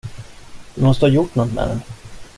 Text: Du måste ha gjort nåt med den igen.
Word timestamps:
Du 0.75 0.81
måste 0.83 1.05
ha 1.05 1.09
gjort 1.09 1.35
nåt 1.35 1.53
med 1.53 1.67
den 1.67 1.77
igen. 1.77 1.81